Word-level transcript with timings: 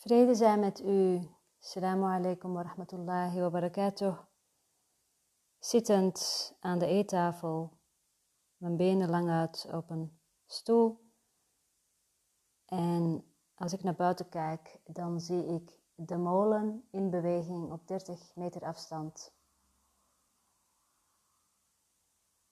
Vrede 0.00 0.34
zij 0.34 0.58
met 0.58 0.80
u. 0.80 1.28
Assalamu 1.60 2.04
alaikum 2.04 2.52
wa 2.52 2.62
rahmatullahi 2.62 3.40
wa 3.40 3.50
barakatuh. 3.50 4.18
Zittend 5.58 6.52
aan 6.60 6.78
de 6.78 6.86
eettafel, 6.86 7.78
mijn 8.56 8.76
benen 8.76 9.10
lang 9.10 9.30
uit 9.30 9.68
op 9.72 9.90
een 9.90 10.20
stoel. 10.46 11.00
En 12.66 13.24
als 13.54 13.72
ik 13.72 13.82
naar 13.82 13.94
buiten 13.94 14.28
kijk, 14.28 14.80
dan 14.84 15.20
zie 15.20 15.46
ik 15.46 15.80
de 15.94 16.16
molen 16.16 16.88
in 16.90 17.10
beweging 17.10 17.72
op 17.72 17.86
30 17.86 18.34
meter 18.34 18.62
afstand. 18.62 19.32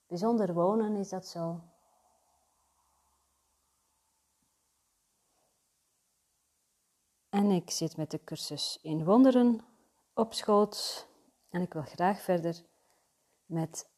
Bijzonder 0.07 0.53
wonen 0.53 0.95
is 0.95 1.09
dat 1.09 1.27
zo. 1.27 1.61
En 7.39 7.51
ik 7.51 7.69
zit 7.69 7.97
met 7.97 8.11
de 8.11 8.23
cursus 8.23 8.79
in 8.81 9.03
wonderen 9.03 9.59
op 10.13 10.33
schoot 10.33 11.07
en 11.49 11.61
ik 11.61 11.73
wil 11.73 11.81
graag 11.81 12.21
verder 12.21 12.65
met 13.45 13.89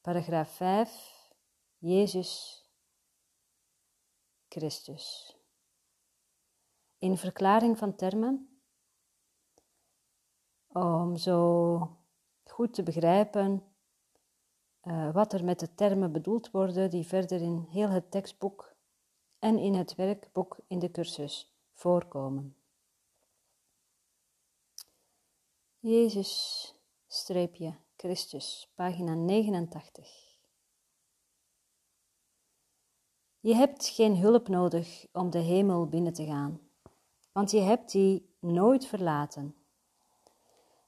paragraaf 0.00 0.48
5, 0.48 1.30
Jezus 1.78 2.62
Christus. 4.48 5.36
In 6.98 7.16
verklaring 7.16 7.78
van 7.78 7.94
termen, 7.94 8.60
om 10.68 11.16
zo 11.16 11.96
goed 12.44 12.74
te 12.74 12.82
begrijpen 12.82 13.62
uh, 14.82 15.12
wat 15.14 15.32
er 15.32 15.44
met 15.44 15.60
de 15.60 15.74
termen 15.74 16.12
bedoeld 16.12 16.50
worden 16.50 16.90
die 16.90 17.06
verder 17.06 17.40
in 17.40 17.66
heel 17.70 17.88
het 17.88 18.10
tekstboek 18.10 18.74
en 19.38 19.58
in 19.58 19.74
het 19.74 19.94
werkboek 19.94 20.58
in 20.66 20.78
de 20.78 20.90
cursus 20.90 21.51
voorkomen. 21.82 22.56
Jezus, 25.78 26.32
streepje, 27.06 27.74
Christus, 27.96 28.72
pagina 28.74 29.14
89. 29.14 30.38
Je 33.40 33.54
hebt 33.54 33.86
geen 33.86 34.16
hulp 34.16 34.48
nodig 34.48 35.06
om 35.12 35.30
de 35.30 35.38
hemel 35.38 35.86
binnen 35.86 36.12
te 36.12 36.24
gaan, 36.24 36.60
want 37.32 37.50
je 37.50 37.60
hebt 37.60 37.92
die 37.92 38.34
nooit 38.40 38.86
verlaten. 38.86 39.54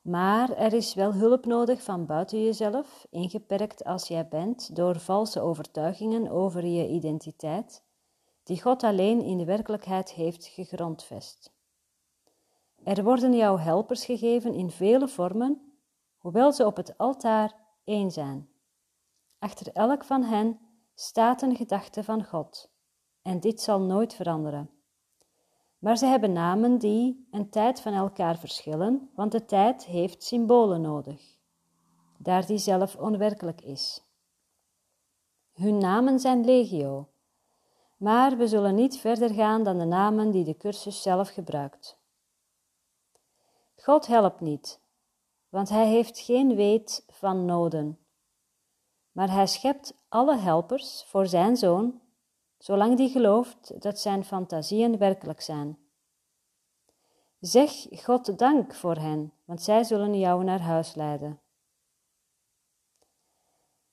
Maar 0.00 0.50
er 0.50 0.72
is 0.72 0.94
wel 0.94 1.14
hulp 1.14 1.44
nodig 1.44 1.82
van 1.82 2.06
buiten 2.06 2.44
jezelf, 2.44 3.06
ingeperkt 3.10 3.84
als 3.84 4.08
jij 4.08 4.28
bent 4.28 4.76
door 4.76 5.00
valse 5.00 5.40
overtuigingen 5.40 6.30
over 6.30 6.66
je 6.66 6.88
identiteit 6.88 7.83
die 8.44 8.62
God 8.62 8.82
alleen 8.82 9.22
in 9.22 9.38
de 9.38 9.44
werkelijkheid 9.44 10.12
heeft 10.12 10.46
gegrondvest. 10.46 11.52
Er 12.82 13.04
worden 13.04 13.34
jou 13.34 13.60
helpers 13.60 14.04
gegeven 14.04 14.54
in 14.54 14.70
vele 14.70 15.08
vormen, 15.08 15.78
hoewel 16.18 16.52
ze 16.52 16.66
op 16.66 16.76
het 16.76 16.98
altaar 16.98 17.54
één 17.84 18.10
zijn. 18.10 18.48
Achter 19.38 19.72
elk 19.72 20.04
van 20.04 20.22
hen 20.22 20.58
staat 20.94 21.42
een 21.42 21.56
gedachte 21.56 22.04
van 22.04 22.24
God, 22.24 22.70
en 23.22 23.40
dit 23.40 23.60
zal 23.60 23.80
nooit 23.80 24.14
veranderen. 24.14 24.70
Maar 25.78 25.96
ze 25.96 26.06
hebben 26.06 26.32
namen 26.32 26.78
die 26.78 27.28
een 27.30 27.50
tijd 27.50 27.80
van 27.80 27.92
elkaar 27.92 28.38
verschillen, 28.38 29.10
want 29.14 29.32
de 29.32 29.44
tijd 29.44 29.84
heeft 29.84 30.22
symbolen 30.22 30.80
nodig, 30.80 31.38
daar 32.18 32.46
die 32.46 32.58
zelf 32.58 32.96
onwerkelijk 32.96 33.60
is. 33.60 34.04
Hun 35.52 35.78
namen 35.78 36.18
zijn 36.18 36.44
legio, 36.44 37.08
maar 38.04 38.36
we 38.36 38.48
zullen 38.48 38.74
niet 38.74 38.98
verder 38.98 39.34
gaan 39.34 39.62
dan 39.62 39.78
de 39.78 39.84
namen 39.84 40.30
die 40.30 40.44
de 40.44 40.56
cursus 40.56 41.02
zelf 41.02 41.28
gebruikt. 41.28 41.96
God 43.76 44.06
helpt 44.06 44.40
niet, 44.40 44.80
want 45.48 45.68
Hij 45.68 45.86
heeft 45.86 46.18
geen 46.18 46.54
weet 46.54 47.04
van 47.08 47.44
noden. 47.44 47.98
Maar 49.12 49.30
Hij 49.30 49.46
schept 49.46 49.94
alle 50.08 50.36
helpers 50.36 51.04
voor 51.06 51.26
Zijn 51.26 51.56
Zoon, 51.56 52.00
zolang 52.58 52.96
die 52.96 53.08
gelooft 53.08 53.82
dat 53.82 53.98
Zijn 53.98 54.24
fantasieën 54.24 54.98
werkelijk 54.98 55.40
zijn. 55.40 55.78
Zeg 57.40 57.86
God 57.90 58.38
dank 58.38 58.74
voor 58.74 58.96
hen, 58.96 59.32
want 59.44 59.62
zij 59.62 59.84
zullen 59.84 60.18
jou 60.18 60.44
naar 60.44 60.60
huis 60.60 60.94
leiden. 60.94 61.40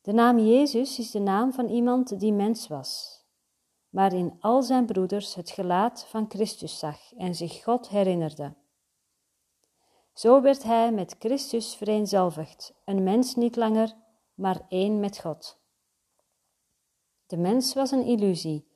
De 0.02 0.12
naam 0.12 0.40
Jezus 0.40 1.00
is 1.00 1.12
de 1.12 1.20
naam 1.20 1.54
van 1.54 1.68
iemand 1.68 2.20
die 2.20 2.34
mens 2.34 2.68
was 2.68 3.21
maar 3.92 4.14
in 4.14 4.38
al 4.40 4.64
zijn 4.64 4.86
broeders 4.86 5.36
het 5.36 5.50
gelaat 5.50 6.06
van 6.10 6.26
Christus 6.30 6.80
zag 6.80 7.14
en 7.18 7.36
zich 7.36 7.64
God 7.64 7.90
herinnerde. 7.90 8.54
Zo 10.14 10.42
werd 10.42 10.64
hij 10.64 10.92
met 10.92 11.16
Christus 11.20 11.76
vereenzelvigd, 11.76 12.74
een 12.86 13.04
mens 13.04 13.36
niet 13.36 13.56
langer, 13.56 13.94
maar 14.34 14.62
één 14.70 15.00
met 15.00 15.20
God. 15.20 15.60
De 17.26 17.38
mens 17.38 17.74
was 17.74 17.92
een 17.92 18.06
illusie, 18.06 18.68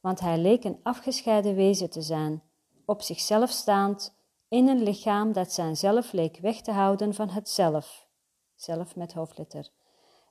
want 0.00 0.20
hij 0.20 0.38
leek 0.38 0.64
een 0.64 0.80
afgescheiden 0.82 1.54
wezen 1.54 1.90
te 1.90 2.02
zijn, 2.02 2.42
op 2.84 3.02
zichzelf 3.02 3.50
staand, 3.50 4.14
in 4.48 4.68
een 4.68 4.82
lichaam 4.82 5.32
dat 5.32 5.52
zijn 5.52 5.76
zelf 5.76 6.12
leek 6.12 6.38
weg 6.38 6.60
te 6.60 6.72
houden 6.72 7.14
van 7.14 7.28
het 7.28 7.48
zelf, 7.48 8.08
zelf 8.54 8.96
met 8.96 9.12
hoofdletter, 9.12 9.70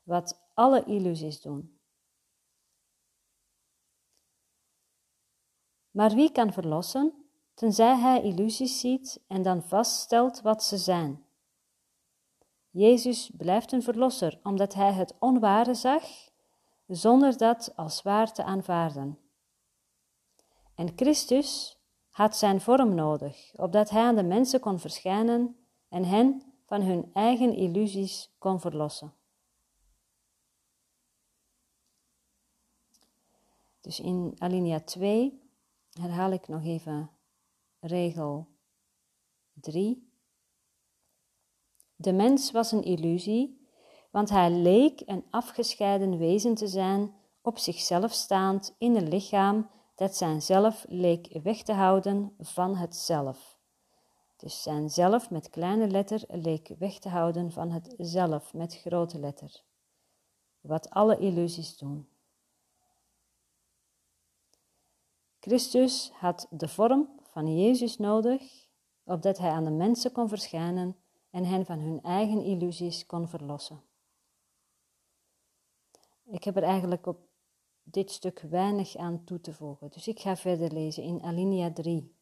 wat 0.03 0.39
alle 0.53 0.83
illusies 0.83 1.41
doen. 1.41 1.72
Maar 5.93 6.13
wie 6.13 6.31
kan 6.31 6.53
verlossen, 6.53 7.13
tenzij 7.53 7.95
hij 7.95 8.21
illusies 8.21 8.79
ziet 8.79 9.19
en 9.27 9.41
dan 9.41 9.63
vaststelt 9.63 10.41
wat 10.41 10.63
ze 10.63 10.77
zijn? 10.77 11.25
Jezus 12.69 13.31
blijft 13.37 13.71
een 13.71 13.83
verlosser, 13.83 14.39
omdat 14.43 14.73
hij 14.73 14.93
het 14.93 15.15
onware 15.19 15.73
zag, 15.73 16.03
zonder 16.87 17.37
dat 17.37 17.73
als 17.75 18.01
waar 18.01 18.33
te 18.33 18.43
aanvaarden. 18.43 19.19
En 20.75 20.93
Christus 20.95 21.79
had 22.09 22.35
zijn 22.35 22.61
vorm 22.61 22.95
nodig, 22.95 23.53
opdat 23.55 23.89
hij 23.89 24.01
aan 24.01 24.15
de 24.15 24.23
mensen 24.23 24.59
kon 24.59 24.79
verschijnen 24.79 25.57
en 25.89 26.05
hen 26.05 26.53
van 26.65 26.81
hun 26.81 27.09
eigen 27.13 27.55
illusies 27.55 28.35
kon 28.37 28.59
verlossen. 28.59 29.13
Dus 33.81 33.99
in 33.99 34.35
alinea 34.37 34.79
2 34.79 35.42
herhaal 35.93 36.31
ik 36.31 36.47
nog 36.47 36.63
even 36.63 37.09
regel 37.79 38.47
3. 39.53 40.11
De 41.95 42.13
mens 42.13 42.51
was 42.51 42.71
een 42.71 42.83
illusie, 42.83 43.67
want 44.11 44.29
hij 44.29 44.51
leek 44.51 45.01
een 45.05 45.25
afgescheiden 45.29 46.17
wezen 46.17 46.55
te 46.55 46.67
zijn, 46.67 47.13
op 47.41 47.57
zichzelf 47.57 48.11
staand 48.11 48.75
in 48.77 48.95
een 48.95 49.07
lichaam 49.07 49.69
dat 49.95 50.15
zijn 50.15 50.41
zelf 50.41 50.85
leek 50.87 51.39
weg 51.43 51.63
te 51.63 51.73
houden 51.73 52.35
van 52.39 52.75
het 52.75 52.95
zelf. 52.95 53.57
Dus 54.37 54.61
zijn 54.61 54.89
zelf 54.89 55.29
met 55.29 55.49
kleine 55.49 55.87
letter 55.87 56.23
leek 56.27 56.75
weg 56.79 56.99
te 56.99 57.09
houden 57.09 57.51
van 57.51 57.71
het 57.71 57.93
zelf 57.97 58.53
met 58.53 58.75
grote 58.75 59.19
letter. 59.19 59.63
Wat 60.61 60.89
alle 60.89 61.17
illusies 61.17 61.77
doen. 61.77 62.07
Christus 65.45 66.11
had 66.13 66.47
de 66.49 66.67
vorm 66.67 67.09
van 67.31 67.57
Jezus 67.57 67.97
nodig, 67.97 68.67
opdat 69.03 69.37
hij 69.37 69.49
aan 69.49 69.63
de 69.63 69.71
mensen 69.71 70.11
kon 70.11 70.29
verschijnen 70.29 70.95
en 71.29 71.45
hen 71.45 71.65
van 71.65 71.79
hun 71.79 72.01
eigen 72.01 72.43
illusies 72.43 73.05
kon 73.05 73.27
verlossen. 73.27 73.83
Ik 76.25 76.43
heb 76.43 76.55
er 76.55 76.63
eigenlijk 76.63 77.05
op 77.05 77.17
dit 77.83 78.11
stuk 78.11 78.39
weinig 78.39 78.95
aan 78.95 79.23
toe 79.23 79.41
te 79.41 79.53
voegen, 79.53 79.89
dus 79.89 80.07
ik 80.07 80.19
ga 80.19 80.35
verder 80.35 80.71
lezen 80.71 81.03
in 81.03 81.21
Alinea 81.21 81.73
3. 81.73 82.15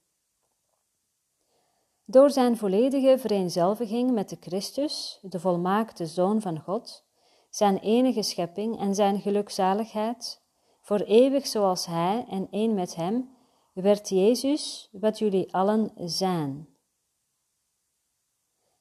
Door 2.06 2.30
zijn 2.30 2.58
volledige 2.58 3.18
vereenzelviging 3.18 4.12
met 4.12 4.30
de 4.30 4.38
Christus, 4.40 5.20
de 5.22 5.40
volmaakte 5.40 6.06
Zoon 6.06 6.42
van 6.42 6.60
God, 6.60 7.06
zijn 7.50 7.78
enige 7.78 8.24
schepping 8.24 8.80
en 8.80 8.96
zijn 8.96 9.22
gelukzaligheid, 9.22 10.41
voor 10.82 11.00
eeuwig 11.00 11.48
zoals 11.48 11.86
Hij 11.86 12.26
en 12.30 12.48
één 12.52 12.74
met 12.74 12.96
Hem, 12.96 13.30
werd 13.74 14.10
Jezus 14.10 14.90
wat 14.92 15.20
jullie 15.20 15.54
allen 15.54 15.92
zijn. 15.96 16.68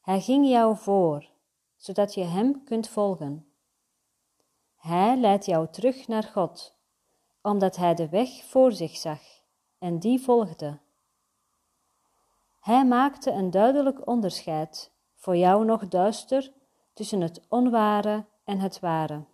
Hij 0.00 0.20
ging 0.20 0.48
jou 0.48 0.76
voor, 0.76 1.28
zodat 1.76 2.14
je 2.14 2.24
Hem 2.24 2.64
kunt 2.64 2.88
volgen. 2.88 3.52
Hij 4.76 5.16
leidt 5.16 5.46
jou 5.46 5.68
terug 5.70 6.08
naar 6.08 6.22
God, 6.22 6.74
omdat 7.42 7.76
Hij 7.76 7.94
de 7.94 8.08
weg 8.08 8.44
voor 8.44 8.72
zich 8.72 8.96
zag 8.96 9.20
en 9.78 9.98
die 9.98 10.20
volgde. 10.20 10.78
Hij 12.60 12.86
maakte 12.86 13.30
een 13.30 13.50
duidelijk 13.50 14.06
onderscheid, 14.06 14.92
voor 15.14 15.36
jou 15.36 15.64
nog 15.64 15.88
duister, 15.88 16.52
tussen 16.92 17.20
het 17.20 17.40
onware 17.48 18.24
en 18.44 18.58
het 18.58 18.80
ware. 18.80 19.24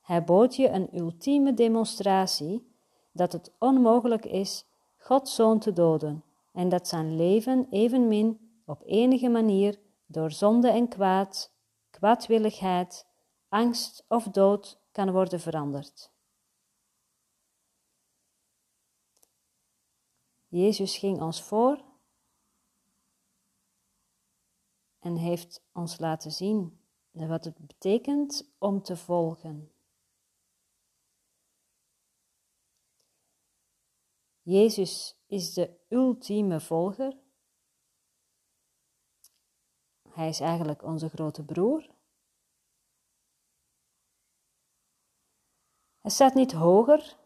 Hij 0.00 0.24
bood 0.24 0.56
je 0.56 0.68
een 0.68 0.98
ultieme 0.98 1.54
demonstratie 1.54 2.72
dat 3.12 3.32
het 3.32 3.52
onmogelijk 3.58 4.24
is 4.24 4.64
Gods 4.96 5.34
zoon 5.34 5.58
te 5.58 5.72
doden, 5.72 6.24
en 6.52 6.68
dat 6.68 6.88
zijn 6.88 7.16
leven 7.16 7.66
evenmin 7.70 8.60
op 8.64 8.82
enige 8.84 9.28
manier 9.28 9.78
door 10.06 10.30
zonde 10.30 10.70
en 10.70 10.88
kwaad, 10.88 11.52
kwaadwilligheid, 11.90 13.06
angst 13.48 14.04
of 14.08 14.24
dood 14.24 14.80
kan 14.92 15.10
worden 15.10 15.40
veranderd. 15.40 16.10
Jezus 20.48 20.96
ging 20.96 21.20
ons 21.20 21.42
voor 21.42 21.84
en 24.98 25.16
heeft 25.16 25.62
ons 25.72 25.98
laten 25.98 26.32
zien 26.32 26.80
wat 27.10 27.44
het 27.44 27.66
betekent 27.66 28.50
om 28.58 28.82
te 28.82 28.96
volgen. 28.96 29.72
Jezus 34.50 35.16
is 35.26 35.54
de 35.54 35.78
ultieme 35.88 36.60
volger. 36.60 37.18
Hij 40.08 40.28
is 40.28 40.40
eigenlijk 40.40 40.82
onze 40.82 41.08
grote 41.08 41.44
broer. 41.44 41.90
Hij 46.00 46.10
staat 46.10 46.34
niet 46.34 46.52
hoger 46.52 47.18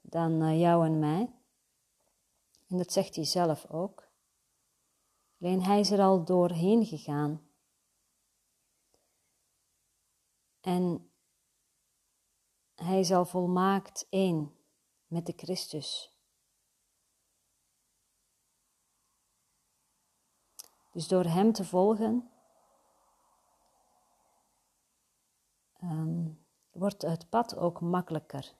dan 0.00 0.42
eh, 0.42 0.60
jou 0.60 0.86
en 0.86 0.98
mij. 0.98 1.34
En 2.68 2.76
dat 2.76 2.92
zegt 2.92 3.14
hij 3.14 3.24
zelf 3.24 3.66
ook. 3.66 4.08
Alleen 5.40 5.62
hij 5.62 5.80
is 5.80 5.90
er 5.90 6.00
al 6.00 6.24
doorheen 6.24 6.86
gegaan. 6.86 7.50
En 10.60 11.10
hij 12.74 13.00
is 13.00 13.12
al 13.12 13.24
volmaakt 13.24 14.06
één 14.10 14.58
met 15.10 15.26
de 15.26 15.32
Christus. 15.36 16.10
Dus 20.92 21.08
door 21.08 21.24
Hem 21.24 21.52
te 21.52 21.64
volgen, 21.64 22.30
um, 25.82 26.44
wordt 26.70 27.02
het 27.02 27.28
pad 27.28 27.56
ook 27.56 27.80
makkelijker. 27.80 28.54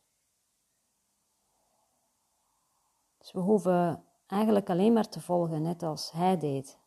Dus 3.18 3.32
we 3.32 3.40
hoeven 3.40 4.04
eigenlijk 4.26 4.70
alleen 4.70 4.92
maar 4.92 5.08
te 5.08 5.20
volgen, 5.20 5.62
net 5.62 5.82
als 5.82 6.12
Hij 6.12 6.38
deed. 6.38 6.78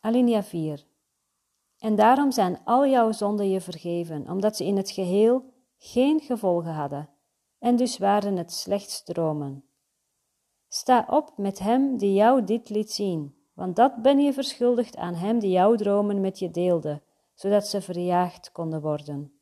Alinea 0.00 0.42
4. 0.42 0.90
En 1.82 1.94
daarom 1.94 2.32
zijn 2.32 2.60
al 2.64 2.86
jouw 2.86 3.12
zonden 3.12 3.50
je 3.50 3.60
vergeven, 3.60 4.30
omdat 4.30 4.56
ze 4.56 4.64
in 4.64 4.76
het 4.76 4.90
geheel 4.90 5.44
geen 5.78 6.20
gevolgen 6.20 6.72
hadden, 6.72 7.08
en 7.58 7.76
dus 7.76 7.98
waren 7.98 8.36
het 8.36 8.52
slechts 8.52 9.02
dromen. 9.04 9.64
Sta 10.68 11.06
op 11.10 11.32
met 11.36 11.58
hem 11.58 11.96
die 11.96 12.14
jou 12.14 12.44
dit 12.44 12.68
liet 12.68 12.92
zien, 12.92 13.34
want 13.52 13.76
dat 13.76 14.02
ben 14.02 14.18
je 14.18 14.32
verschuldigd 14.32 14.96
aan 14.96 15.14
hem 15.14 15.38
die 15.38 15.50
jouw 15.50 15.74
dromen 15.74 16.20
met 16.20 16.38
je 16.38 16.50
deelde, 16.50 17.02
zodat 17.34 17.66
ze 17.66 17.80
verjaagd 17.80 18.52
konden 18.52 18.80
worden. 18.80 19.40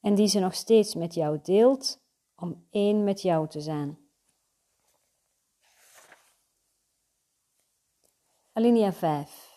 En 0.00 0.14
die 0.14 0.26
ze 0.26 0.38
nog 0.38 0.54
steeds 0.54 0.94
met 0.94 1.14
jou 1.14 1.38
deelt, 1.42 2.00
om 2.36 2.66
één 2.70 3.04
met 3.04 3.22
jou 3.22 3.48
te 3.48 3.60
zijn. 3.60 3.98
Alinea 8.52 8.92
5 8.92 9.47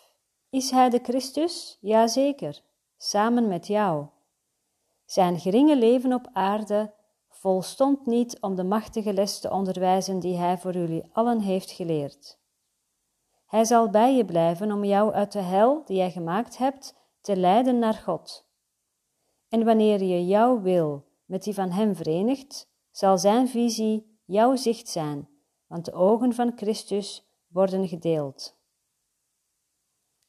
is 0.52 0.70
hij 0.70 0.90
de 0.90 0.98
Christus? 1.02 1.78
Jazeker, 1.80 2.62
samen 2.96 3.48
met 3.48 3.66
jou. 3.66 4.06
Zijn 5.04 5.40
geringe 5.40 5.76
leven 5.76 6.12
op 6.12 6.28
aarde 6.32 6.92
volstond 7.28 8.06
niet 8.06 8.40
om 8.40 8.54
de 8.54 8.64
machtige 8.64 9.12
les 9.12 9.40
te 9.40 9.50
onderwijzen 9.50 10.18
die 10.18 10.36
hij 10.36 10.58
voor 10.58 10.72
jullie 10.72 11.04
allen 11.12 11.40
heeft 11.40 11.70
geleerd. 11.70 12.38
Hij 13.46 13.64
zal 13.64 13.90
bij 13.90 14.16
je 14.16 14.24
blijven 14.24 14.72
om 14.72 14.84
jou 14.84 15.12
uit 15.12 15.32
de 15.32 15.40
hel 15.40 15.84
die 15.84 15.96
jij 15.96 16.10
gemaakt 16.10 16.58
hebt 16.58 16.94
te 17.20 17.36
leiden 17.36 17.78
naar 17.78 17.94
God. 17.94 18.46
En 19.48 19.64
wanneer 19.64 20.02
je 20.02 20.26
jouw 20.26 20.60
wil 20.60 21.04
met 21.24 21.42
die 21.42 21.54
van 21.54 21.70
Hem 21.70 21.96
verenigt, 21.96 22.68
zal 22.90 23.18
Zijn 23.18 23.48
visie 23.48 24.20
jouw 24.24 24.56
zicht 24.56 24.88
zijn, 24.88 25.28
want 25.66 25.84
de 25.84 25.92
ogen 25.92 26.32
van 26.32 26.52
Christus 26.56 27.26
worden 27.48 27.88
gedeeld. 27.88 28.60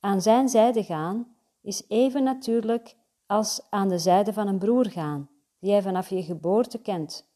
Aan 0.04 0.22
zijn 0.22 0.50
zijde 0.50 0.84
gaan 0.84 1.36
is 1.62 1.84
even 1.88 2.24
natuurlijk 2.24 2.96
als 3.26 3.62
aan 3.70 3.90
de 3.90 4.00
zijde 4.00 4.34
van 4.34 4.48
een 4.48 4.58
broer 4.58 4.86
gaan, 4.86 5.30
die 5.60 5.72
hij 5.72 5.82
vanaf 5.82 6.10
je 6.10 6.24
geboorte 6.24 6.82
kent, 6.82 7.28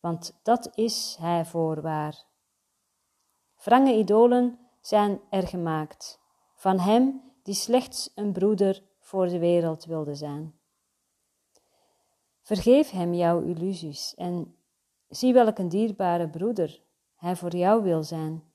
want 0.00 0.40
dat 0.42 0.70
is 0.74 1.16
hij 1.20 1.44
voorwaar. 1.44 2.24
Wrange 3.64 3.92
idolen 3.92 4.58
zijn 4.80 5.20
er 5.30 5.46
gemaakt, 5.46 6.20
van 6.54 6.78
hem 6.78 7.22
die 7.42 7.54
slechts 7.54 8.12
een 8.14 8.32
broeder 8.32 8.82
voor 9.00 9.28
de 9.28 9.38
wereld 9.38 9.84
wilde 9.84 10.14
zijn. 10.14 10.58
Vergeef 12.42 12.90
hem 12.90 13.14
jouw 13.14 13.40
illusies 13.40 14.14
en 14.14 14.56
zie 15.08 15.32
welk 15.32 15.58
een 15.58 15.68
dierbare 15.68 16.28
broeder 16.28 16.80
hij 17.14 17.36
voor 17.36 17.56
jou 17.56 17.82
wil 17.82 18.02
zijn 18.02 18.53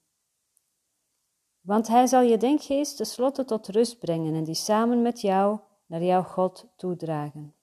want 1.69 1.87
hij 1.87 2.07
zal 2.07 2.21
je 2.21 2.37
denkgeest 2.37 2.97
tenslotte 2.97 3.45
tot 3.45 3.67
rust 3.67 3.99
brengen 3.99 4.35
en 4.35 4.43
die 4.43 4.55
samen 4.55 5.01
met 5.01 5.21
jou 5.21 5.59
naar 5.85 6.03
jouw 6.03 6.23
God 6.23 6.67
toedragen. 6.75 7.55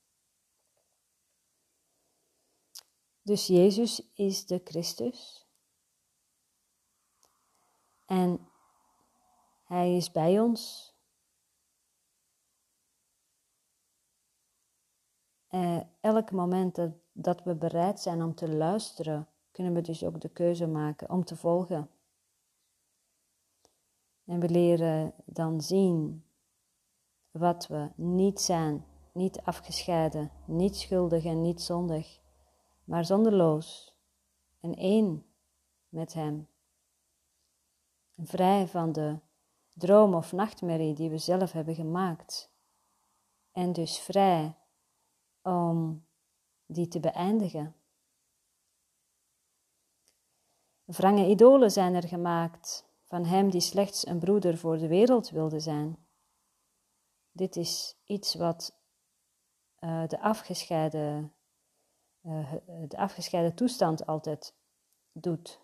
Dus 3.23 3.47
Jezus 3.47 4.13
is 4.15 4.47
de 4.47 4.61
Christus. 4.65 5.47
En 8.05 8.49
Hij 9.65 9.97
is 9.97 10.11
bij 10.11 10.41
ons. 10.41 10.95
Uh, 15.51 15.81
elk 16.01 16.31
moment 16.31 16.79
dat 17.13 17.43
we 17.43 17.55
bereid 17.55 18.01
zijn 18.01 18.23
om 18.23 18.35
te 18.35 18.49
luisteren, 18.49 19.29
kunnen 19.51 19.75
we 19.75 19.81
dus 19.81 20.05
ook 20.05 20.21
de 20.21 20.29
keuze 20.29 20.67
maken 20.67 21.11
om 21.11 21.25
te 21.25 21.37
volgen. 21.37 21.91
En 24.27 24.41
we 24.41 24.49
leren 24.49 25.15
dan 25.25 25.61
zien 25.61 26.25
wat 27.31 27.67
we 27.67 27.91
niet 27.97 28.41
zijn, 28.41 28.85
niet 29.13 29.41
afgescheiden, 29.41 30.31
niet 30.45 30.77
schuldig 30.77 31.25
en 31.25 31.43
niet 31.43 31.61
zondig, 31.61 32.21
maar 32.85 33.05
zonderloos 33.05 33.97
en 34.61 34.75
één 34.75 35.27
met 35.89 36.13
Hem. 36.13 36.49
Vrij 38.17 38.67
van 38.67 38.93
de 38.93 39.19
droom 39.73 40.15
of 40.15 40.33
nachtmerrie 40.33 40.95
die 40.95 41.11
we 41.11 41.19
zelf 41.19 41.53
hebben 41.53 41.75
gemaakt. 41.75 42.55
En 43.53 43.73
dus 43.73 43.99
vrij 43.99 44.57
om 45.43 46.07
die 46.67 46.89
te 46.89 47.01
beëindigen. 47.01 47.75
Wrange 50.85 51.29
idolen 51.29 51.71
zijn 51.71 51.95
er 51.95 52.09
gemaakt 52.09 52.85
van 53.07 53.25
hem 53.25 53.51
die 53.51 53.61
slechts 53.61 54.07
een 54.07 54.19
broeder 54.19 54.59
voor 54.59 54.79
de 54.79 54.89
wereld 54.89 55.31
wilde 55.31 55.61
zijn. 55.61 56.07
Dit 57.33 57.57
is 57.57 57.97
iets 58.05 58.35
wat 58.35 58.79
uh, 59.81 60.09
de, 60.09 60.21
afgescheiden, 60.21 61.35
uh, 62.23 62.53
de 62.89 62.97
afgescheiden 62.97 63.55
toestand 63.55 64.07
altijd 64.07 64.55
doet. 65.13 65.61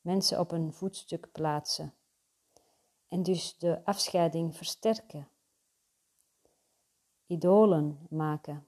Mensen 0.00 0.40
op 0.40 0.50
een 0.50 0.72
voetstuk 0.72 1.32
plaatsen. 1.32 1.94
En 3.08 3.22
dus 3.22 3.58
de 3.58 3.84
afscheiding 3.84 4.56
versterken. 4.56 5.28
Idolen 7.26 8.06
maken. 8.10 8.66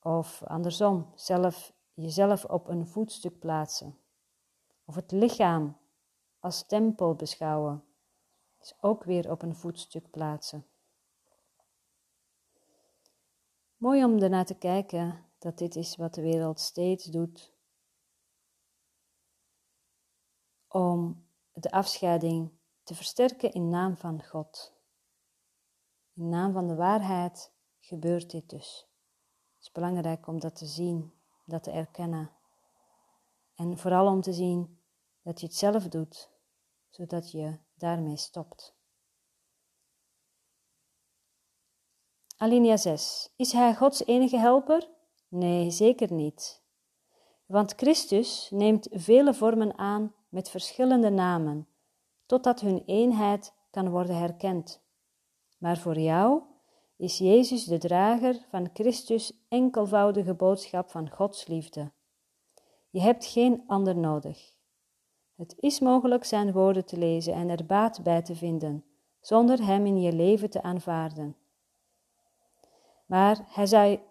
Of 0.00 0.42
andersom, 0.42 1.12
zelf, 1.14 1.72
jezelf 1.94 2.44
op 2.44 2.68
een 2.68 2.86
voetstuk 2.86 3.38
plaatsen. 3.38 3.98
Of 4.84 4.94
het 4.94 5.12
lichaam 5.12 5.76
als 6.46 6.66
tempel 6.66 7.14
beschouwen, 7.14 7.84
is 8.60 8.74
ook 8.80 9.04
weer 9.04 9.30
op 9.30 9.42
een 9.42 9.54
voetstuk 9.54 10.10
plaatsen. 10.10 10.66
Mooi 13.76 14.04
om 14.04 14.22
ernaar 14.22 14.44
te 14.44 14.58
kijken 14.58 15.24
dat 15.38 15.58
dit 15.58 15.76
is 15.76 15.96
wat 15.96 16.14
de 16.14 16.22
wereld 16.22 16.60
steeds 16.60 17.04
doet. 17.04 17.52
Om 20.68 21.26
de 21.52 21.70
afscheiding 21.70 22.50
te 22.82 22.94
versterken 22.94 23.52
in 23.52 23.68
naam 23.68 23.96
van 23.96 24.24
God. 24.24 24.74
In 26.12 26.28
naam 26.28 26.52
van 26.52 26.66
de 26.66 26.74
waarheid 26.74 27.52
gebeurt 27.80 28.30
dit 28.30 28.50
dus. 28.50 28.88
Het 29.54 29.62
is 29.62 29.72
belangrijk 29.72 30.26
om 30.26 30.40
dat 30.40 30.56
te 30.56 30.66
zien, 30.66 31.12
dat 31.44 31.62
te 31.62 31.70
erkennen. 31.70 32.30
En 33.54 33.78
vooral 33.78 34.06
om 34.06 34.20
te 34.20 34.32
zien 34.32 34.80
dat 35.22 35.40
je 35.40 35.46
het 35.46 35.56
zelf 35.56 35.88
doet 35.88 36.34
zodat 36.96 37.30
je 37.30 37.58
daarmee 37.74 38.16
stopt. 38.16 38.74
Alinea 42.36 42.76
6. 42.76 43.32
Is 43.36 43.52
hij 43.52 43.74
Gods 43.74 44.06
enige 44.06 44.38
helper? 44.38 44.88
Nee, 45.28 45.70
zeker 45.70 46.12
niet. 46.12 46.62
Want 47.46 47.72
Christus 47.74 48.48
neemt 48.50 48.88
vele 48.90 49.34
vormen 49.34 49.78
aan 49.78 50.14
met 50.28 50.50
verschillende 50.50 51.10
namen, 51.10 51.68
totdat 52.26 52.60
hun 52.60 52.82
eenheid 52.86 53.54
kan 53.70 53.90
worden 53.90 54.18
herkend. 54.18 54.82
Maar 55.58 55.78
voor 55.78 55.98
jou 55.98 56.42
is 56.96 57.18
Jezus 57.18 57.64
de 57.64 57.78
drager 57.78 58.46
van 58.48 58.70
Christus 58.72 59.44
enkelvoudige 59.48 60.34
boodschap 60.34 60.90
van 60.90 61.10
Gods 61.10 61.46
liefde. 61.46 61.92
Je 62.90 63.00
hebt 63.00 63.24
geen 63.24 63.64
ander 63.66 63.96
nodig. 63.96 64.55
Het 65.36 65.54
is 65.58 65.80
mogelijk 65.80 66.24
zijn 66.24 66.52
woorden 66.52 66.84
te 66.84 66.98
lezen 66.98 67.32
en 67.32 67.48
er 67.48 67.66
baat 67.66 68.02
bij 68.02 68.22
te 68.22 68.34
vinden, 68.34 68.84
zonder 69.20 69.64
hem 69.64 69.86
in 69.86 70.00
je 70.00 70.12
leven 70.12 70.50
te 70.50 70.62
aanvaarden. 70.62 71.36
Maar 73.06 73.48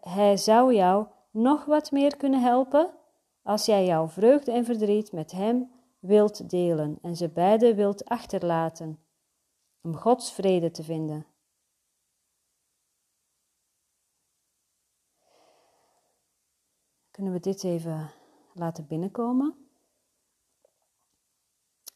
hij 0.01 0.38
zou, 0.38 0.74
jou 0.74 1.08
nog 1.32 1.65
wat 1.65 1.91
meer 1.91 2.17
kunnen 2.17 2.41
helpen 2.41 2.94
als 3.44 3.65
jij 3.65 3.86
jouw 3.86 4.08
vreugde 4.08 4.51
en 4.51 4.65
verdriet 4.65 5.12
met 5.12 5.32
hem 5.32 5.72
wilt 6.00 6.50
delen 6.50 6.98
en 7.01 7.15
ze 7.15 7.29
beide 7.29 7.75
wilt 7.75 8.05
achterlaten, 8.05 9.00
om 9.82 9.96
Gods 9.96 10.34
vrede 10.34 10.72
te 10.72 10.84
vinden. 10.84 11.25
Kunnen 17.12 17.34
we 17.34 17.39
dit 17.39 17.63
even 17.63 18.12
laten 18.53 18.88
binnenkomen? 18.88 19.65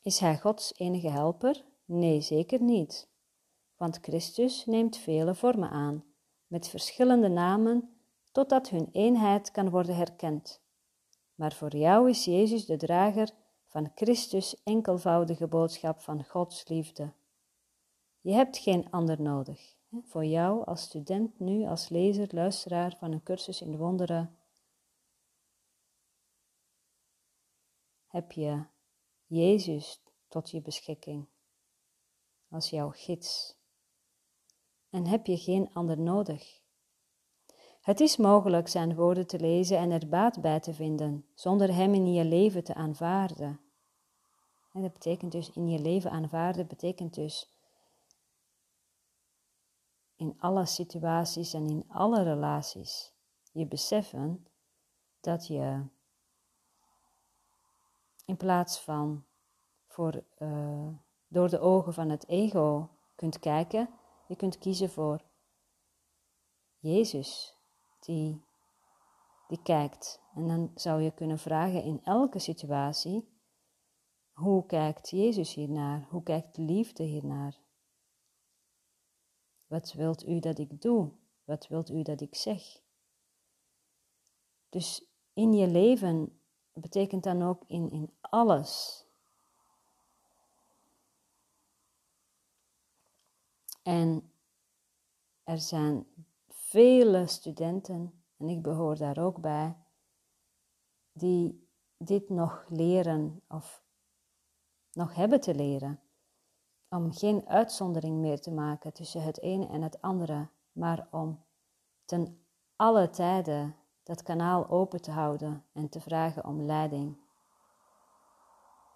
Is 0.02 0.20
hij 0.20 0.38
Gods 0.38 0.74
enige 0.78 1.10
helper? 1.10 1.66
Nee, 1.86 2.22
zeker 2.22 2.62
niet. 2.62 3.10
Want 3.78 4.00
Christus 4.02 4.66
neemt 4.66 4.98
vele 4.98 5.36
vormen 5.36 5.70
aan, 5.70 6.04
met 6.48 6.68
verschillende 6.68 7.28
namen, 7.28 7.94
totdat 8.32 8.70
hun 8.70 8.90
eenheid 8.92 9.52
kan 9.52 9.70
worden 9.70 9.96
herkend. 9.96 10.62
Maar 11.36 11.54
voor 11.54 11.76
jou 11.76 12.10
is 12.10 12.26
Jezus 12.26 12.66
de 12.66 12.78
drager 12.78 13.30
van 13.66 13.92
Christus 13.96 14.64
enkelvoudige 14.64 15.48
boodschap 15.48 16.00
van 16.00 16.26
Gods 16.26 16.68
liefde. 16.68 17.14
Je 18.22 18.32
hebt 18.32 18.58
geen 18.58 18.92
ander 18.92 19.22
nodig. 19.22 19.76
Voor 20.02 20.26
jou 20.26 20.66
als 20.66 20.82
student 20.82 21.40
nu, 21.40 21.66
als 21.66 21.90
lezer, 21.90 22.28
luisteraar 22.32 22.96
van 22.98 23.12
een 23.12 23.24
cursus 23.24 23.62
in 23.62 23.78
wonderen, 23.78 24.38
heb 28.08 28.32
je 28.32 28.64
Jezus 29.30 30.02
tot 30.28 30.50
je 30.50 30.62
beschikking 30.62 31.28
als 32.50 32.70
jouw 32.70 32.90
gids 32.90 33.58
en 34.90 35.06
heb 35.06 35.26
je 35.26 35.38
geen 35.38 35.74
ander 35.74 36.00
nodig. 36.00 36.62
Het 37.82 38.00
is 38.00 38.18
mogelijk 38.18 38.68
zijn 38.68 38.96
woorden 38.96 39.28
te 39.28 39.40
lezen 39.40 39.78
en 39.78 39.92
er 39.92 40.10
baat 40.10 40.42
bij 40.42 40.60
te 40.60 40.74
vinden, 40.74 41.26
zonder 41.34 41.74
hem 41.74 41.94
in 41.94 42.14
je 42.14 42.26
leven 42.26 42.64
te 42.64 42.74
aanvaarden. 42.74 43.60
En 44.72 44.82
dat 44.82 44.94
betekent 44.94 45.32
dus 45.32 45.52
in 45.52 45.70
je 45.70 45.80
leven 45.80 46.12
aanvaarden, 46.12 46.68
betekent 46.68 47.14
dus 47.14 47.54
in 50.16 50.36
alle 50.40 50.66
situaties 50.66 51.54
en 51.54 51.70
in 51.70 51.86
alle 51.88 52.24
relaties 52.24 53.14
je 53.52 53.68
beseffen 53.68 54.48
dat 55.20 55.48
je 55.48 55.86
in 58.30 58.38
plaats 58.38 58.80
van 58.80 59.26
voor, 59.88 60.24
uh, 60.40 60.88
door 61.28 61.50
de 61.50 61.60
ogen 61.60 61.94
van 61.94 62.10
het 62.10 62.28
ego 62.28 62.90
kunt 63.16 63.40
kijken, 63.40 63.90
je 64.28 64.36
kunt 64.36 64.58
kiezen 64.58 64.90
voor 64.90 65.22
Jezus, 66.80 67.58
die, 68.00 68.44
die 69.48 69.62
kijkt. 69.64 70.22
En 70.36 70.48
dan 70.48 70.72
zou 70.76 71.02
je 71.02 71.12
kunnen 71.12 71.40
vragen 71.40 71.84
in 71.84 72.04
elke 72.04 72.40
situatie, 72.40 73.30
hoe 74.34 74.66
kijkt 74.66 75.10
Jezus 75.10 75.54
hiernaar? 75.54 76.08
Hoe 76.10 76.24
kijkt 76.24 76.58
liefde 76.58 77.04
hiernaar? 77.04 77.60
Wat 79.68 79.94
wilt 79.94 80.28
u 80.28 80.40
dat 80.40 80.58
ik 80.58 80.82
doe? 80.82 81.12
Wat 81.44 81.68
wilt 81.68 81.90
u 81.90 82.02
dat 82.02 82.22
ik 82.22 82.36
zeg? 82.36 82.82
Dus 84.70 85.06
in 85.34 85.54
je 85.54 85.68
leven 85.68 86.40
betekent 86.82 87.24
dan 87.24 87.44
ook 87.44 87.64
in, 87.68 87.92
in 87.92 88.18
alles. 88.30 89.04
En 93.84 94.32
er 95.44 95.60
zijn 95.60 96.06
vele 96.50 97.28
studenten, 97.28 98.24
en 98.38 98.50
ik 98.50 98.62
behoor 98.62 98.98
daar 98.98 99.18
ook 99.18 99.42
bij, 99.42 99.76
die 101.12 101.68
dit 101.98 102.30
nog 102.30 102.66
leren 102.68 103.42
of 103.48 103.84
nog 104.92 105.16
hebben 105.16 105.42
te 105.42 105.56
leren. 105.56 106.00
Om 106.90 107.14
geen 107.14 107.48
uitzondering 107.48 108.18
meer 108.18 108.42
te 108.42 108.52
maken 108.52 108.94
tussen 108.94 109.22
het 109.22 109.40
ene 109.40 109.68
en 109.68 109.82
het 109.82 110.02
andere, 110.02 110.48
maar 110.72 111.08
om 111.12 111.44
ten 112.06 112.46
alle 112.76 113.10
tijden 113.10 113.76
dat 114.04 114.24
kanaal 114.24 114.70
open 114.70 115.02
te 115.02 115.12
houden 115.12 115.66
en 115.74 115.90
te 115.90 116.02
vragen 116.02 116.46
om 116.46 116.62
leiding. 116.62 117.29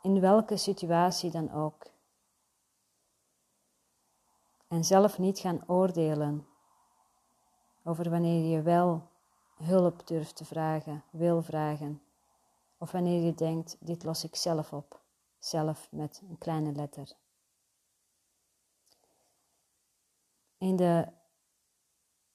In 0.03 0.19
welke 0.19 0.57
situatie 0.57 1.31
dan 1.31 1.51
ook. 1.51 1.91
En 4.67 4.83
zelf 4.83 5.19
niet 5.19 5.39
gaan 5.39 5.63
oordelen 5.67 6.47
over 7.83 8.09
wanneer 8.09 8.51
je 8.55 8.61
wel 8.61 9.09
hulp 9.55 10.07
durft 10.07 10.35
te 10.35 10.45
vragen, 10.45 11.03
wil 11.11 11.41
vragen. 11.41 12.01
Of 12.77 12.91
wanneer 12.91 13.21
je 13.21 13.33
denkt, 13.33 13.77
dit 13.79 14.03
los 14.03 14.23
ik 14.23 14.35
zelf 14.35 14.73
op, 14.73 15.01
zelf 15.39 15.87
met 15.91 16.21
een 16.29 16.37
kleine 16.37 16.71
letter. 16.71 17.11
In 20.57 20.75
de 20.75 21.07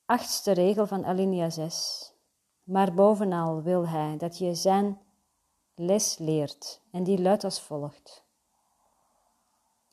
achtste 0.04 0.52
regel 0.52 0.86
van 0.86 1.04
Alinea 1.04 1.50
6 1.50 2.12
maar 2.68 2.94
bovenal 2.94 3.62
wil 3.62 3.88
Hij 3.88 4.16
dat 4.16 4.38
je 4.38 4.54
Zijn 4.54 4.98
les 5.78 6.18
leert 6.18 6.80
en 6.90 7.04
die 7.04 7.22
luidt 7.22 7.44
als 7.44 7.60
volgt. 7.60 8.24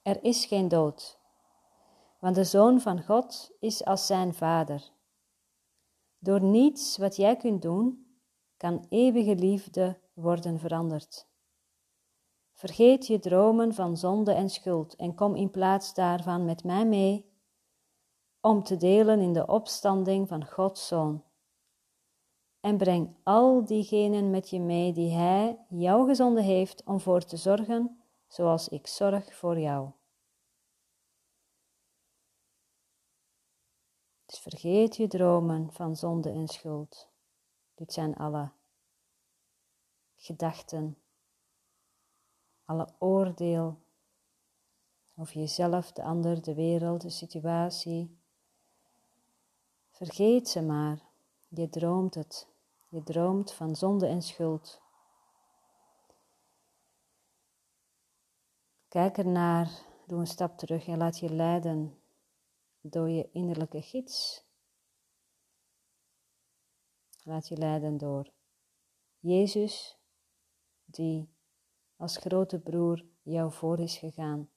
Er 0.01 0.23
is 0.23 0.45
geen 0.45 0.67
dood, 0.67 1.19
want 2.19 2.35
de 2.35 2.43
Zoon 2.43 2.81
van 2.81 3.03
God 3.03 3.51
is 3.59 3.85
als 3.85 4.05
Zijn 4.05 4.33
Vader. 4.33 4.91
Door 6.19 6.41
niets 6.41 6.97
wat 6.97 7.15
jij 7.15 7.35
kunt 7.35 7.61
doen, 7.61 8.07
kan 8.57 8.85
eeuwige 8.89 9.35
liefde 9.35 9.99
worden 10.13 10.59
veranderd. 10.59 11.27
Vergeet 12.53 13.07
je 13.07 13.19
dromen 13.19 13.73
van 13.73 13.97
zonde 13.97 14.33
en 14.33 14.49
schuld 14.49 14.95
en 14.95 15.15
kom 15.15 15.35
in 15.35 15.51
plaats 15.51 15.93
daarvan 15.93 16.45
met 16.45 16.63
mij 16.63 16.85
mee 16.85 17.33
om 18.41 18.63
te 18.63 18.77
delen 18.77 19.19
in 19.19 19.33
de 19.33 19.47
opstanding 19.47 20.27
van 20.27 20.45
Gods 20.45 20.87
Zoon 20.87 21.23
en 22.65 22.77
breng 22.77 23.15
al 23.23 23.65
diegenen 23.65 24.29
met 24.29 24.49
je 24.49 24.59
mee 24.59 24.93
die 24.93 25.11
Hij 25.11 25.65
jou 25.69 26.07
gezonden 26.07 26.43
heeft 26.43 26.83
om 26.83 26.99
voor 26.99 27.23
te 27.23 27.37
zorgen, 27.37 28.03
zoals 28.27 28.69
ik 28.69 28.87
zorg 28.87 29.35
voor 29.35 29.59
jou. 29.59 29.89
Dus 34.25 34.39
vergeet 34.39 34.95
je 34.95 35.07
dromen 35.07 35.71
van 35.71 35.95
zonde 35.95 36.29
en 36.29 36.47
schuld. 36.47 37.09
Dit 37.75 37.93
zijn 37.93 38.15
alle 38.15 38.51
gedachten, 40.15 40.97
alle 42.65 42.87
oordeel 42.99 43.77
over 45.15 45.35
jezelf, 45.35 45.91
de 45.91 46.03
ander, 46.03 46.41
de 46.41 46.53
wereld, 46.53 47.01
de 47.01 47.09
situatie. 47.09 48.17
Vergeet 49.89 50.49
ze 50.49 50.61
maar, 50.61 50.99
je 51.47 51.69
droomt 51.69 52.15
het. 52.15 52.53
Je 52.87 53.03
droomt 53.03 53.53
van 53.53 53.75
zonde 53.75 54.07
en 54.07 54.21
schuld. 54.21 54.81
Kijk 58.87 59.17
ernaar, 59.17 59.85
doe 60.07 60.19
een 60.19 60.27
stap 60.27 60.57
terug 60.57 60.87
en 60.87 60.97
laat 60.97 61.19
je 61.19 61.29
leiden 61.29 61.99
door 62.81 63.09
je 63.09 63.29
innerlijke 63.31 63.81
gids. 63.81 64.45
Laat 67.23 67.47
je 67.47 67.57
leiden 67.57 67.97
door 67.97 68.31
Jezus, 69.19 69.97
die 70.85 71.29
als 71.95 72.17
grote 72.17 72.59
broer 72.59 73.05
jou 73.21 73.51
voor 73.51 73.79
is 73.79 73.97
gegaan. 73.97 74.49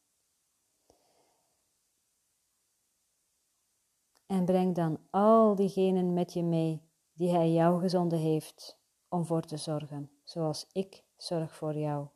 En 4.27 4.45
breng 4.45 4.75
dan 4.75 5.01
al 5.11 5.55
diegenen 5.55 6.13
met 6.13 6.33
je 6.33 6.43
mee 6.43 6.88
die 7.19 7.31
Hij 7.31 7.53
jou 7.53 7.81
gezonden 7.81 8.19
heeft 8.19 8.79
om 9.09 9.25
voor 9.25 9.43
te 9.43 9.57
zorgen, 9.57 10.11
zoals 10.25 10.67
ik 10.73 11.05
zorg 11.17 11.55
voor 11.55 11.75
jou. 11.75 12.07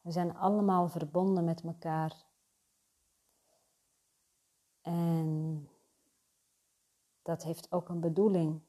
We 0.00 0.10
zijn 0.10 0.36
allemaal 0.36 0.88
verbonden 0.88 1.44
met 1.44 1.62
elkaar. 1.62 2.24
En 4.80 5.68
dat 7.22 7.42
heeft 7.42 7.72
ook 7.72 7.88
een 7.88 8.00
bedoeling. 8.00 8.60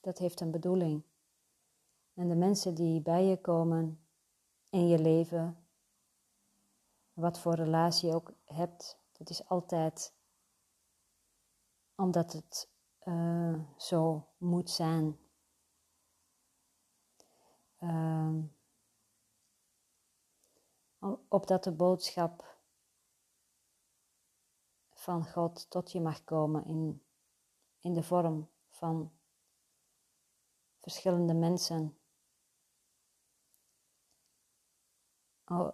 Dat 0.00 0.18
heeft 0.18 0.40
een 0.40 0.50
bedoeling. 0.50 1.02
En 2.14 2.28
de 2.28 2.34
mensen 2.34 2.74
die 2.74 3.00
bij 3.00 3.24
je 3.24 3.40
komen 3.40 4.06
in 4.70 4.88
je 4.88 4.98
leven, 4.98 5.66
wat 7.12 7.38
voor 7.38 7.54
relatie 7.54 8.08
je 8.08 8.14
ook 8.14 8.32
hebt, 8.44 8.98
dat 9.12 9.30
is 9.30 9.48
altijd 9.48 10.14
omdat 12.02 12.32
het 12.32 12.70
uh, 13.04 13.60
zo 13.76 14.28
moet 14.36 14.70
zijn. 14.70 15.18
Uh, 17.78 18.38
opdat 21.28 21.64
de 21.64 21.72
boodschap 21.72 22.58
van 24.90 25.26
God 25.26 25.70
tot 25.70 25.92
je 25.92 26.00
mag 26.00 26.24
komen 26.24 26.64
in, 26.64 27.02
in 27.80 27.94
de 27.94 28.02
vorm 28.02 28.50
van 28.68 29.12
verschillende 30.78 31.34
mensen. 31.34 31.98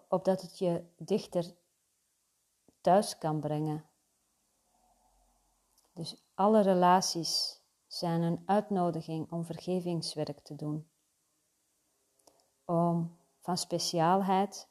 Opdat 0.09 0.43
het 0.43 0.59
je 0.59 0.85
dichter 0.97 1.57
thuis 2.81 3.19
kan 3.19 3.41
brengen. 3.41 3.88
Dus 5.99 6.17
alle 6.35 6.61
relaties 6.61 7.61
zijn 7.87 8.23
een 8.23 8.43
uitnodiging 8.47 9.33
om 9.33 9.45
vergevingswerk 9.45 10.41
te 10.41 10.55
doen. 10.55 10.91
Om 12.65 13.19
van 13.41 13.59
speciaalheid, 13.59 14.69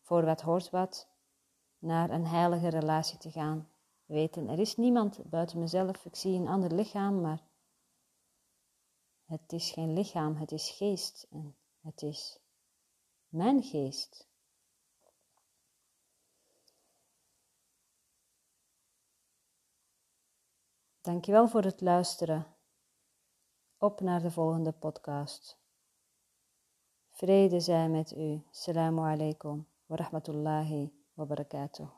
voor 0.00 0.24
wat 0.24 0.40
hoort 0.40 0.70
wat, 0.70 1.08
naar 1.78 2.10
een 2.10 2.26
heilige 2.26 2.68
relatie 2.68 3.18
te 3.18 3.30
gaan. 3.30 3.68
Weten, 4.04 4.48
er 4.48 4.58
is 4.58 4.76
niemand 4.76 5.30
buiten 5.30 5.58
mezelf, 5.58 6.04
ik 6.04 6.16
zie 6.16 6.38
een 6.38 6.48
ander 6.48 6.74
lichaam, 6.74 7.20
maar 7.20 7.42
het 9.24 9.52
is 9.52 9.70
geen 9.70 9.92
lichaam, 9.92 10.36
het 10.36 10.52
is 10.52 10.70
geest 10.70 11.26
en 11.30 11.56
het 11.80 12.02
is 12.02 12.38
mijn 13.28 13.62
geest. 13.62 14.28
Dankjewel 21.06 21.48
voor 21.48 21.62
het 21.62 21.80
luisteren. 21.80 22.46
Op 23.78 24.00
naar 24.00 24.22
de 24.22 24.30
volgende 24.30 24.72
podcast. 24.72 25.58
Vrede 27.10 27.60
zij 27.60 27.88
met 27.88 28.16
u. 28.16 28.42
Assalamu 28.50 29.00
alaikum 29.00 29.66
wa 29.86 29.96
rahmatullahi 29.96 30.92
wa 31.14 31.24
barakatuh. 31.24 31.95